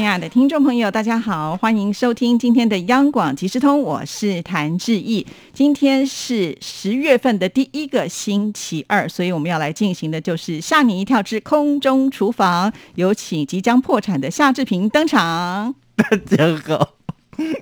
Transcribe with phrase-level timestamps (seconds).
[0.00, 5.26] 亲爱的听众朋友，大家好，欢迎收听今天的央广即时通，我是谭志毅。
[5.52, 15.74] 今天是十月份的第一个星期二，所以我们要来进行的就是吓你一跳之空中厨房，有请即将破产的夏志平登场。
[15.94, 16.94] 大家好，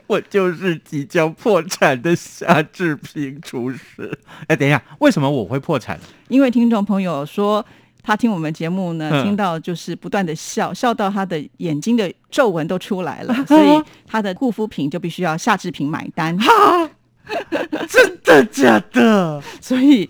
[0.07, 4.16] 我就是即将破产的夏志平厨师。
[4.46, 5.98] 哎，等一下，为什么我会破产？
[6.29, 7.66] 因为听众朋友说。
[8.02, 9.25] 他听我们节目呢，嗯。
[9.25, 16.37] 听到就是不断的笑，笑到他的眼睛的皱纹都出来了， 所以他的护肤品就必须要夏志平买单，
[17.88, 19.43] 真的假的？
[19.61, 20.09] 所以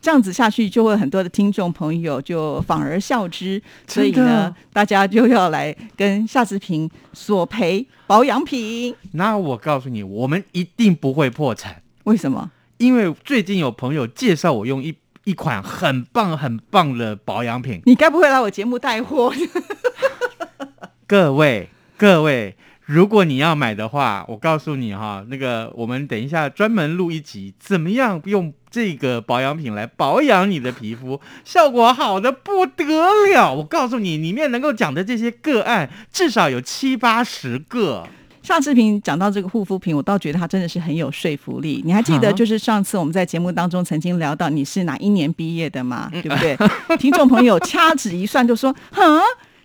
[0.00, 12.50] 这样子下去，就会很多的听众朋友就反而笑之，所以呢，大家就要来跟夏志平索赔保养品，那我告诉你，我们一定不会破产，为什么？
[12.78, 14.94] 因为最近有朋友介绍我用一
[15.28, 17.82] 一款很棒很棒的保养品。
[17.84, 19.30] 你该不会来我节目带货？
[21.06, 32.84] 各位各位，如果你要买的话，我告诉你哈，那个我们等一下专门录一集，怎么样用这个保养品来保养你的皮肤，效果好的不得
[33.26, 33.52] 了。
[33.52, 38.08] 我告诉你，里面能够讲的这些个案，至少有七八十个。
[38.42, 41.82] 夏志平讲到这个护肤品，我倒觉得他真的是很有说服力。
[41.84, 46.08] 你还记得，啊就是上次我们在节目当中曾经聊到你是哪一年毕业的吗？
[46.12, 46.56] 对不对？
[46.98, 49.02] 听众朋友掐指一算就说：“哈，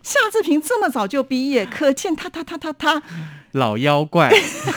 [0.02, 3.02] 夏志平这么早就毕业，可见他他他他他。
[3.54, 4.32] 老妖怪，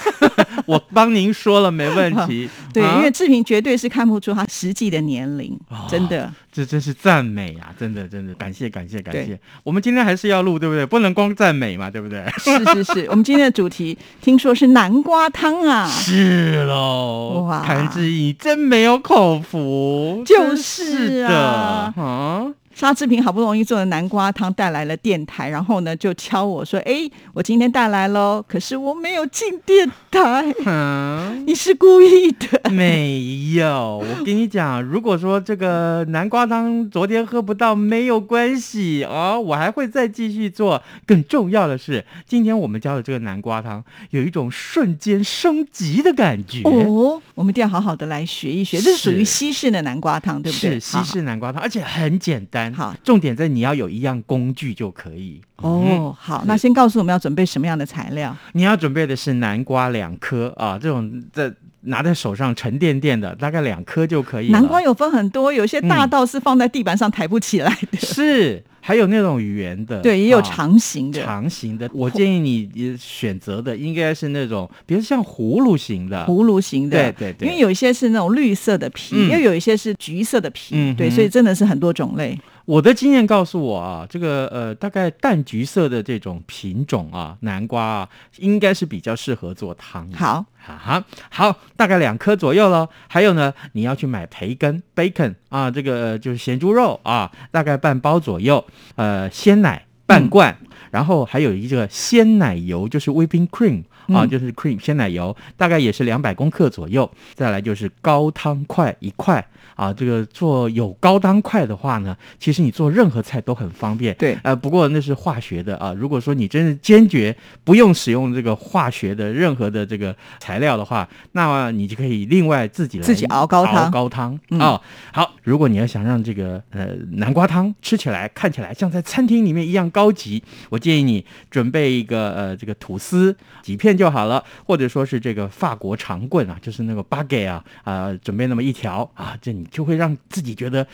[0.66, 2.48] 我帮您说了没问题。
[2.72, 6.32] 对，啊因为志平绝对是看不出他实际的年龄，哦真的。
[6.52, 7.68] 这真是赞美啊！
[7.78, 9.38] 真的真的，感谢感谢感谢。
[9.62, 10.86] 我们今天还是要录，对不对？
[10.86, 12.24] 不能光赞美嘛，对不对？
[12.38, 32.70] 是是是， 我们今天的主题听说是南瓜汤啊，是喽，哇谭志毅真没有口福，就是真啊的啊，沙志平好不容易做的南瓜汤带来了电台，然后呢就敲我说：“哎，我今天带来喽，可是我没有进电台，嗯，你是故意的。
[32.70, 34.04] 没有。
[34.06, 40.82] 我跟你讲，如果说这个南瓜汤昨天喝不到没有关系哦、我还会再继续做。
[41.06, 46.60] 更重要的是，今天我们教的这个南瓜汤有一种瞬间升级的感觉。
[46.64, 50.78] 哦，我们一定要好好的来学一学，这是属于西式的南瓜汤，对不对？
[50.78, 52.65] 是西式南瓜汤，而且很简单。
[52.72, 55.40] 好重点在你要有一样工具就可以。
[55.56, 55.68] 好。
[55.68, 58.36] 哦，好，那先告诉我们要准备什么样的材料？
[58.52, 64.50] 你要准备的是南瓜两颗啊，这种在拿在手上沉甸甸的，大概两颗就可以。
[64.50, 71.22] 南瓜有分很多，有些大嗯到是放在地板上抬不起来的，是，还有那种圆的，对，也有啊长形的。
[71.22, 71.88] 长形的。
[71.94, 76.26] 我建议你呃选择的应该是那种，比如像葫芦形的。
[76.26, 82.38] 葫芦形的，对对对因为有一些是那种绿色的皮，嗯又有一些是橘色的皮，对，所以真的是很多种类。
[82.66, 90.10] 我的经验告诉我啊，这个呃大概淡橘色的这种品种啊，南瓜啊，应该是比较适合做汤。
[90.12, 92.88] 好，哈哈，好，大概两颗左右了。
[93.06, 98.64] 还有呢，你要去买培根 （bacon） 啊，这个呃就是咸猪肉啊，大概半包左右。
[98.96, 100.56] 呃，鲜奶半罐，
[100.90, 107.10] 然后还有一个鲜奶油，就是 whipping cream 啊，嗯就是 cream 鲜奶油，大概也是两百公克左右。
[107.34, 109.46] 再来就是高汤块一块。
[109.74, 114.14] 啊，这个做有高汤块的话呢，其实你做任何菜都很方便。
[114.14, 115.92] 对呃，不过那是化学的啊。
[115.92, 124.80] 如果说你真是坚决不用使用这个化学的任何的这个材料的话，那么你就可以另外自己来自己熬高汤熬高汤嗯哦。
[125.12, 140.86] 好，如果你要想让这个呃南瓜汤吃起来看起来像在餐厅里面一样高级，我建议你准备一个呃这个吐司几片就好了，或者说是这个法国长棍啊，就是那个 baguette 啊啊、准备那么一条啊，这你就会让自己觉得。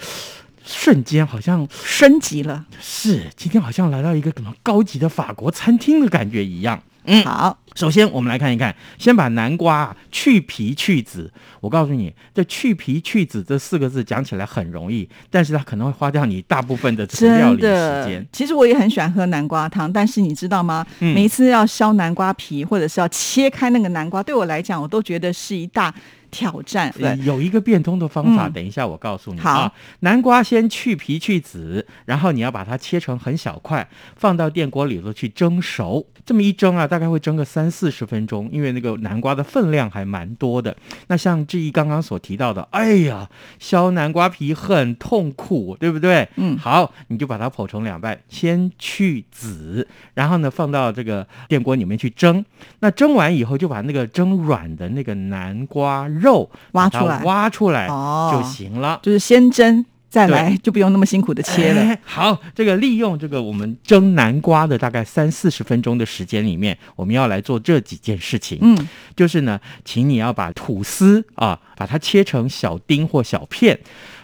[0.64, 2.64] 瞬间好像升级了。
[2.80, 6.80] 是今天好像来到一个什么高级的法国餐厅的感觉一样。
[7.04, 11.30] 嗯，好，首先我们来看一看，先把南瓜啊去皮去籽。
[11.60, 18.26] 我告诉你，这去皮去籽这四个字讲起来很容易，但是它可能会花掉你大部分的这个料理时间。。
[18.32, 20.86] 其实我也很喜欢喝南瓜汤，但是你知道吗？
[21.00, 25.92] 嗯每一次要削南瓜皮或者是要切开那个南瓜，对我来讲，我都觉得是一大
[26.32, 26.92] 挑战。
[26.98, 29.72] 呃有一个变通的方法，嗯等一下我告诉你好啊。
[30.00, 36.04] 南瓜先去皮去籽，然后你要把它切成很小块，放到电锅里头去蒸熟。
[36.24, 40.74] 这么一蒸啊，大概会蒸个三四十分钟，因为那个南瓜的分量还蛮多的。
[41.08, 46.28] 那像志毅刚刚所提到的，哎呀，削南瓜皮很痛苦，对不对？
[46.36, 52.44] 嗯好，你就把它剖成两半，先去籽，然后呢放到这个电锅里面去蒸。
[52.78, 59.00] 那蒸完以后，就把那个蒸软的那个南瓜肉挖出来挖出来哦就行了。
[59.02, 61.80] 就是先蒸再来，就不用那么辛苦的切了。
[61.80, 68.58] 哎好，这个利用这个我们蒸南瓜的大概三四十分钟的时间里面，我们要来做这几件事情。
[68.60, 73.78] 嗯，就是呢，请你要把吐司啊，把它切成小丁或小片。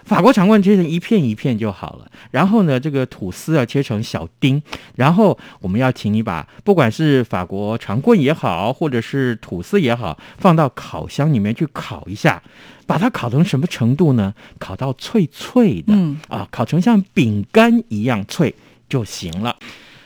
[0.09, 4.61] 法国长棍切成一片一片就好了，然后呢，这个吐司要切成小丁，
[4.97, 12.43] 然后我们要请你把不管是法国长棍也好，或者是吐司也好，放到烤箱里面去烤一下，
[12.87, 14.35] 把它烤成什么程度呢？
[14.59, 18.55] 烤到脆脆的，嗯啊，烤成像饼干一样脆
[18.89, 19.57] 就行了。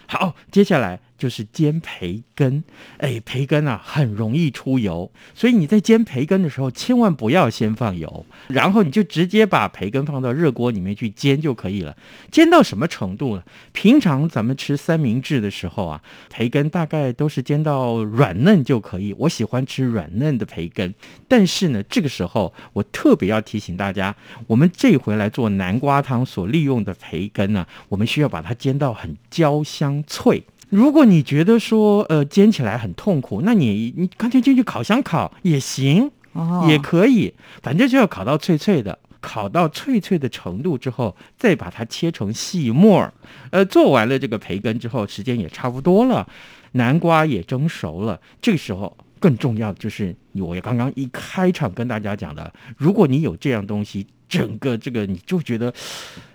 [0.07, 2.65] 好，接下来就是煎培根。
[2.99, 11.97] 哎，培根啊很容易出油，所以你在煎培根的时候，千万不要先放油，然后你就直接把培根放到热锅里面去煎就可以了。
[12.33, 13.45] 煎到什么程度呢？
[13.71, 19.15] 平常咱们吃三明治的时候啊，培根大概都是煎到软嫩就可以。
[19.17, 20.93] 我喜欢吃软嫩的培根，
[21.29, 24.17] 但是呢，这个时候我特别要提醒大家，
[24.49, 30.43] 我们这回来做南瓜汤所利用的培根呢、我们需要把它煎到很焦香脆。
[30.73, 38.99] 如果你觉得说呃煎起来很痛苦，那你你干脆进去烤箱烤也行，哦，也可以，反正就要烤到脆脆的。
[39.21, 43.13] 烤到脆脆的程度之后，再把它切成细末儿。
[43.51, 46.27] 呃，做完了这个培根之后，时间也差不多了，
[46.73, 48.19] 南瓜也蒸熟了。
[48.41, 55.73] 这个时候更重要就是，我刚刚一开场跟大家讲的，如果你有这样东西，整个这个你就觉得，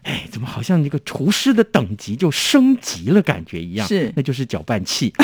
[0.03, 3.87] 哎，怎么好像这个厨师的等级就升级了感觉一样？
[3.87, 5.11] 是那就是搅拌器。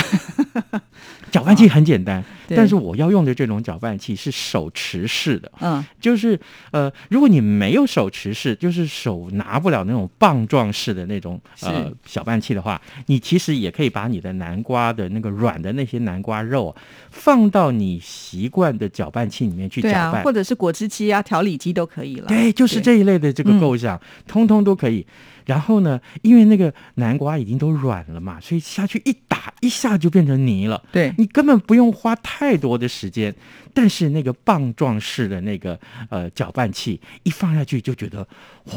[1.30, 5.52] 搅拌器很简单，对但是我要用的这种搅拌器是手持式的。
[5.62, 6.40] 嗯就是
[6.72, 20.22] 呃，如果你没有手持式，就是手拿不了那种棒状式的那种呃是搅拌器的话，你其实也可以把你的南瓜的那个软的那些南瓜肉啊放到你习惯的搅拌器里面去搅拌。
[20.24, 22.28] 或者是果汁机啊、调理机都可以了。
[22.28, 25.06] 对，就是这一类的这个嗯构想，通通都可以。
[25.46, 30.82] 然后呢，因为那个南瓜已经都软了嘛，所以下去一打，一下就变成泥了。
[30.90, 33.36] 对，你根本不用花太多的时间，
[33.74, 35.78] 但是那个棒状式的那个
[36.10, 38.26] 呃搅拌器一放下去就觉得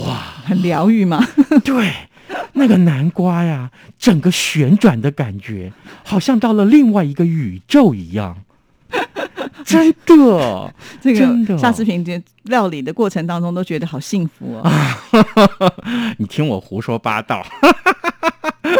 [0.00, 1.24] 哇，很疗愈嘛。
[1.64, 1.92] 对，
[2.54, 5.72] 那个南瓜呀，整个旋转的感觉，
[6.04, 8.42] 好像到了另外一个宇宙一样，
[9.68, 14.70] 真的， 这个夏志平这料理的过程当中都觉得好幸福哦。
[16.18, 17.44] 你听我胡说八道。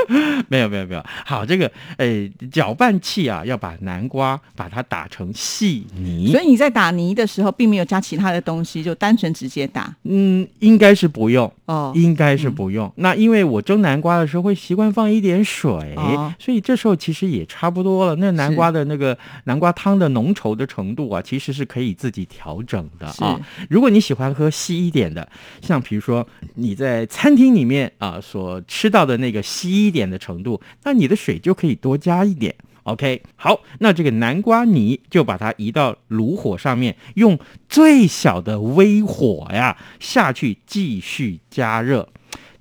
[0.48, 11.92] 没有没有没有，好，这个呃搅拌器啊，要把南瓜把它打成细泥，所以你在打泥的时候，并没有加其他的东西，就单纯直接打嗯，应该是不用，哦。
[11.94, 12.92] 应该是不用。
[12.96, 18.14] 那因为我蒸南瓜的时候会习惯放一点水，哦所以这时候其实也差不多了。
[18.16, 23.40] 那南瓜的那个南瓜汤的浓稠的程度啊，其实是可以自己调整的啊。
[23.70, 25.26] 如果你喜欢喝稀一点的，
[25.62, 32.54] 像比如说你在餐厅里面啊所吃到的那个稀一点的程度，那你的水就可以多加一点。
[32.82, 37.38] OK，好，那这个南瓜泥就把它移到炉火上面，用
[37.68, 42.08] 最小的微火呀下去继续加热。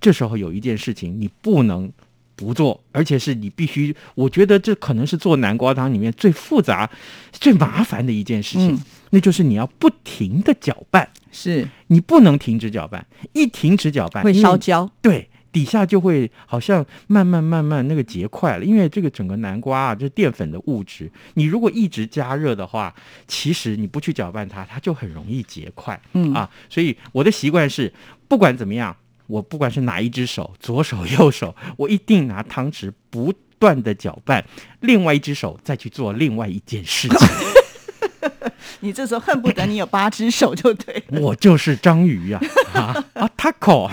[0.02, 1.92] 这时候有一件事情你不能
[2.36, 6.90] 不做，而且是你必须，我觉得这可能是做南瓜汤里面最复杂、
[7.32, 8.80] 最麻烦的一件事情，嗯
[9.12, 14.90] 那就是你要不停的搅拌，是你不能停止搅拌，一停止搅拌会烧焦。
[15.02, 22.94] 对，底下就会好像慢慢慢慢那个结块了，因为这个整个南瓜啊，这淀粉的物质，你如果一直加热的话，
[23.26, 25.98] 其实你不去搅拌它，它就很容易结块。
[26.12, 27.94] 嗯啊，所以我的习惯是，
[28.28, 28.94] 不管怎么样，
[29.28, 34.46] 我不管是哪一只手，左手右手，我一定拿汤匙不断的搅拌，
[34.82, 37.18] 另外一只手再去做另外一件事情。
[38.82, 41.04] 你这时候恨不得你有八只手就对。
[41.22, 42.40] 我就是章鱼呀、
[42.74, 43.90] 啊，啊 Taco，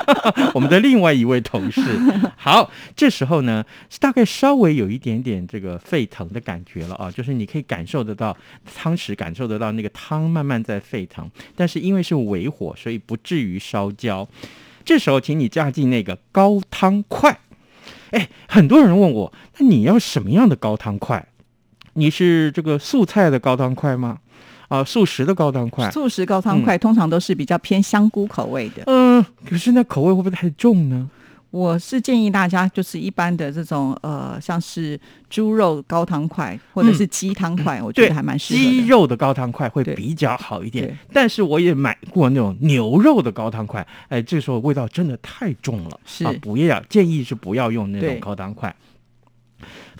[0.54, 1.82] 我们的另外一位同事。
[2.36, 3.64] 好，这时候呢，
[3.98, 8.36] 大概稍微有一点点这个沸腾的感觉了啊，就是你可以感受得到
[8.74, 14.28] 汤匙感受得到那个汤慢慢在沸腾，但是因为是微火，所以不至于烧焦。
[14.84, 17.40] 这时候，请你加进那个高汤块。
[18.10, 21.28] 哎，很多人问我，那你要什么样的高汤块？
[21.94, 24.18] 你是这个素菜的高汤块吗？
[24.68, 25.90] 啊素食的高汤块。
[25.90, 28.84] 素食高汤块通常都是比较偏香菇口味的。
[28.86, 31.10] 嗯，可是那口味会不会太重呢？
[31.50, 34.96] 我是建议大家就是一般的这种呃，像是
[35.28, 38.70] 猪肉高汤块或者是鸡汤块，我觉得还蛮适合的。
[38.70, 48.72] 鸡肉的高汤块会比较好一点，但是我也买过那种牛肉的高汤块，哎，这时候味道真的太重了，是啊，不要建议是不要用那种高汤块。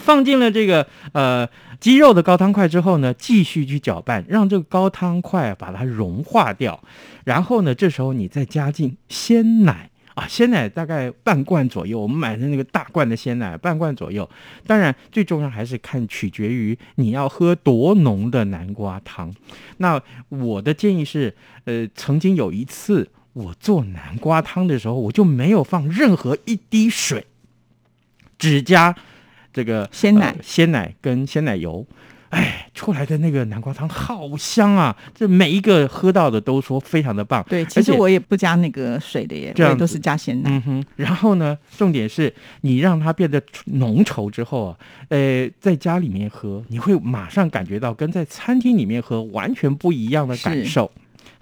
[0.01, 6.83] 放进了这个呃鸡肉的高汤块之后呢，继续去搅拌，让这个高汤块把它融化掉。
[7.25, 14.29] 然后呢，这时候你再加进鲜奶啊，鲜奶大概半罐左右，我们买的那个大罐的鲜奶半罐左右。
[14.67, 19.33] 当然，最重要还是看取决于你要喝多浓的南瓜汤。
[19.77, 27.27] 那我的建议是，呃，曾经有一次我做南瓜汤的时候，我就没有放任何一滴水，
[28.37, 28.97] 只加
[29.53, 31.87] 这个鲜奶呃鲜奶跟鲜奶油。
[32.31, 34.97] 哎，出来的那个南瓜汤好香啊！
[35.13, 37.45] 这每一个喝到的都说非常的棒。
[37.49, 40.49] 对，其实我也不加那个水的耶，这样我也都是加鲜奶。
[40.49, 44.77] 嗯哼，然后呢，重点是你让它变得浓稠之后啊，
[45.09, 50.89] 呃，在家里面喝，你会马上感觉到跟在餐厅里面喝完全不一样的感是受。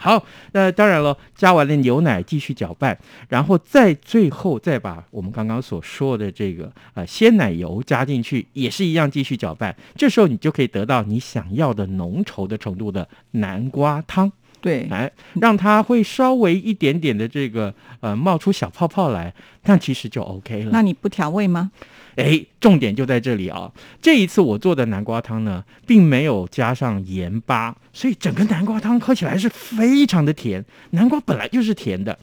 [0.01, 2.97] 好，那当然了，加完了牛奶继续搅拌，
[3.29, 9.75] 然后再最后再把我们刚刚所说的这个呃鲜奶油加进去，也是一样继续搅拌。
[9.97, 14.31] 这时候你就可以得到你想要的浓稠的程度的南瓜汤。
[14.61, 15.11] 对，哎，
[15.41, 19.33] 让它会稍微一点点的这个呃冒出小泡泡来，
[19.65, 20.71] 那其实就 OK 了。
[20.73, 21.71] 那你不调味吗？
[22.17, 23.71] 哎，重点就在这里啊！
[24.03, 30.65] 这一次我做的南瓜汤呢，并没有加上盐巴，所以整个南瓜汤喝起来是非常的甜。
[30.91, 32.19] 南瓜本来就是甜的。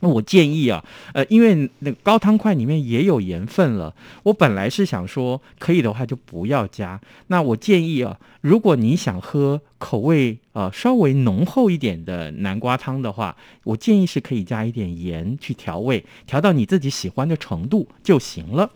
[0.00, 7.00] 那我建议啊，呃，因为那高汤块里面也有盐分了，我本来是想说可以的话就不要加。
[7.26, 18.70] 那我建议啊，如果你想喝口味呃稍微浓厚一点的南瓜汤的话，我建议是可以加一点盐去调味，调到你自己喜欢的程度就行了。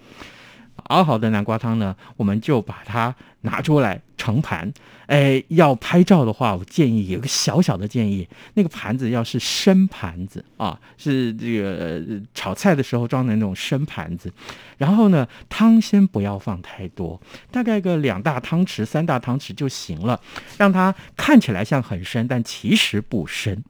[0.93, 4.71] 熬好的南瓜汤呢，我们就把它拿出来盛盘。
[5.07, 12.01] 哎，要拍照的话，我建议有个小小的建议，那个盘子要是深盘子啊，是这个
[12.33, 14.33] 炒菜的时候装的那种深盘子。
[14.79, 17.21] 然后呢，汤先不要放太多，
[17.51, 20.19] 大概个两大汤匙、三大汤匙就行了，
[20.57, 23.63] 让它看起来像很深，但其实不深。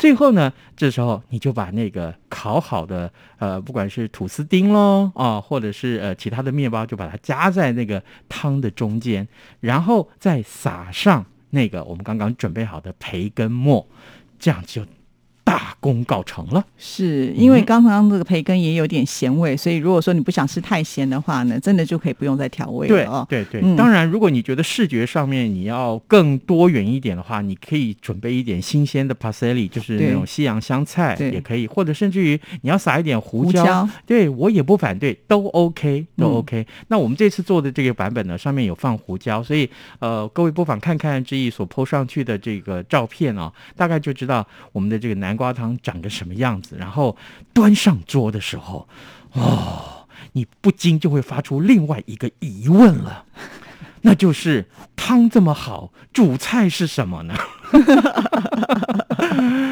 [0.00, 9.28] 最后呢，这时候你就把那个烤好的呃，不管是吐司丁喽啊，或者是呃其他的面包，就把它夹在那个汤的中间，
[9.60, 13.86] 然后再撒上那个我们刚刚准备好的培根末，
[14.38, 14.86] 这样就
[15.50, 16.64] 大功告成了。
[16.78, 23.26] 是因为嗯刚刚这个培根也有点咸味，所以如果说你不想吃太咸的话呢，真的就可以不用再调味对了哦。
[23.28, 23.76] 对对，嗯。
[23.76, 31.30] 当然，如果你觉得视觉上面你要更多元一点的话，你可以准备一点新鲜的 parsley，就是那种西洋香菜，对。
[31.30, 33.88] 也可以，或者甚至于你要撒一点胡椒，胡椒。
[34.06, 36.66] 对我也不反对，都 OK，都嗯 OK。
[36.88, 39.68] 那我们这次做的这个版本呢，上面有放胡椒，所以
[40.00, 46.76] 呃，各位不妨看看志毅所 PO 上去的这个照片哦，大概就知道我们的这个南瓜汤长个什么样子。
[46.78, 47.16] 然后
[47.54, 48.86] 端上桌的时候，
[49.32, 53.24] 哦，你不禁就会发出另外一个疑问了。
[54.04, 54.66] 那就是
[54.96, 57.34] 汤这么好，主菜是什么呢？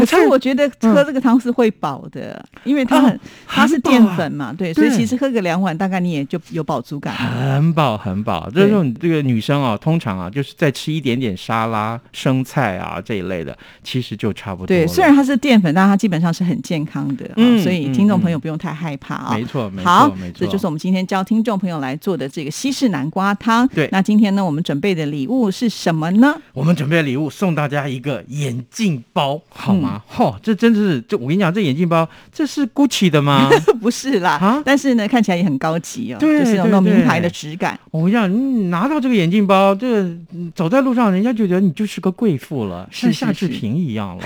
[0.00, 7.54] 主菜可是我觉得喝这个汤是会饱的，因为它很、哦它是淀粉嘛，对，所以其实喝个两碗，大概你也就有饱足感了。
[7.54, 23.66] 很饱很饱，这种这个女生啊，通常啊，就是再吃一点点沙拉、生菜啊这一类的，其实就差不多对，虽然它是淀粉，但它基本上是很健康的，哦嗯所以听众朋友不用太害怕啊、没错，没好错，没，错，这就是我们今天教听众朋友来做的这个西式南瓜汤。
[23.68, 23.88] 对。
[23.92, 26.36] 那今天呢，我们准备的礼物是什么呢？
[26.52, 29.72] 我们准备的礼物送大家一个眼镜包，好
[30.10, 33.48] 嚯、这真的是，这我跟你讲，这眼镜包这是 GUCCI 的吗？
[33.80, 37.78] 不是啦，啊但是呢，看起来也很高级哦，对就是有那种名牌的质感。
[37.90, 44.24] 我跟你讲，你拿到这个眼镜包，这嗯走在路上，人家就觉得你就是个贵妇了，是夏志平一样了。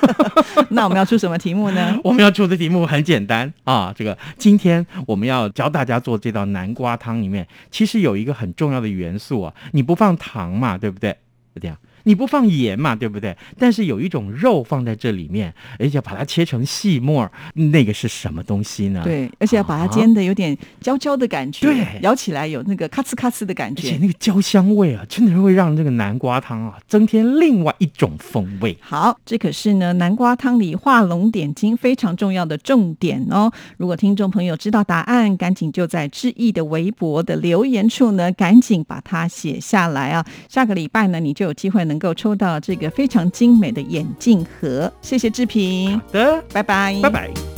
[0.70, 1.98] 那我们要出什么题目呢？
[2.02, 11.16] 我们要出的题目很简单啊，这个今天我们要教大家做这道南瓜汤里面，其实有一个很重要的元素啊，你不放糖嘛，对不对？
[11.60, 11.76] 这样。
[12.04, 13.36] 你不放盐嘛，对不对？
[13.58, 23.98] 但是有一种肉放在这里面，而且把它切成细末，那个是什么东西呢？，对，而且要把它煎的有点焦焦的感觉，对咬起来有那个咔哧咔哧的感觉而且。
[23.98, 28.76] 那个焦香味啊，真的是会让这个南瓜汤啊增添另外一种风味。
[28.80, 33.50] 好，这可是呢南瓜汤里画龙点睛非常重要的重点哦。
[33.76, 40.24] 如果听众朋友知道答案，赶紧就在志毅的微博的留言处呢，赶紧把它写下来啊。
[40.48, 44.92] 下个礼拜呢，你就有机会能能够抽到这个非常精美的眼镜盒。
[45.00, 47.53] 谢谢志平，好的，拜拜，拜拜。